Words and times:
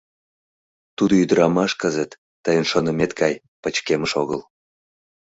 Тудо 0.97 1.13
ӱдырамаш 1.23 1.71
кызыт, 1.81 2.11
тыйын 2.43 2.65
шонымет 2.71 3.11
гай, 3.21 3.33
пычкемыш 3.61 4.11
огыл. 4.21 4.41